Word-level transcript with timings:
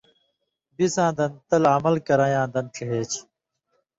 بِڅاں 0.75 1.11
دَن 1.17 1.31
تل 1.47 1.63
عمل 1.73 1.95
کرَیں 2.07 2.31
یاں 2.35 2.47
دَن 2.53 2.65
ڇِہے 2.75 3.01
چھی۔ 3.11 3.21